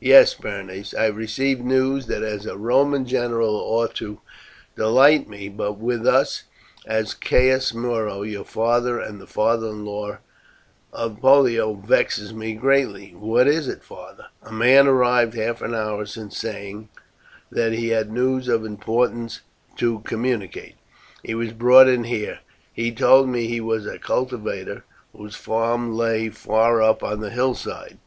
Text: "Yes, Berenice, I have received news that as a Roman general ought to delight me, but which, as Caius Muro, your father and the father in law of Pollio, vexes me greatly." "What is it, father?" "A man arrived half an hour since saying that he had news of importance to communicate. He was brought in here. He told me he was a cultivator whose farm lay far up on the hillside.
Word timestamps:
"Yes, 0.00 0.34
Berenice, 0.34 0.92
I 0.92 1.04
have 1.04 1.16
received 1.16 1.60
news 1.64 2.06
that 2.08 2.24
as 2.24 2.46
a 2.46 2.56
Roman 2.56 3.06
general 3.06 3.54
ought 3.54 3.94
to 3.94 4.20
delight 4.74 5.28
me, 5.28 5.48
but 5.48 5.74
which, 5.74 6.02
as 6.84 7.14
Caius 7.14 7.72
Muro, 7.72 8.22
your 8.22 8.42
father 8.42 8.98
and 8.98 9.20
the 9.20 9.28
father 9.28 9.68
in 9.68 9.84
law 9.84 10.18
of 10.92 11.20
Pollio, 11.20 11.74
vexes 11.74 12.34
me 12.34 12.54
greatly." 12.54 13.14
"What 13.16 13.46
is 13.46 13.68
it, 13.68 13.84
father?" 13.84 14.26
"A 14.42 14.50
man 14.50 14.88
arrived 14.88 15.34
half 15.34 15.62
an 15.62 15.76
hour 15.76 16.06
since 16.06 16.36
saying 16.36 16.88
that 17.52 17.72
he 17.72 17.90
had 17.90 18.10
news 18.12 18.48
of 18.48 18.64
importance 18.64 19.42
to 19.76 20.00
communicate. 20.00 20.74
He 21.22 21.36
was 21.36 21.52
brought 21.52 21.86
in 21.86 22.02
here. 22.02 22.40
He 22.72 22.90
told 22.92 23.28
me 23.28 23.46
he 23.46 23.60
was 23.60 23.86
a 23.86 23.96
cultivator 24.00 24.82
whose 25.16 25.36
farm 25.36 25.94
lay 25.96 26.30
far 26.30 26.82
up 26.82 27.04
on 27.04 27.20
the 27.20 27.30
hillside. 27.30 27.98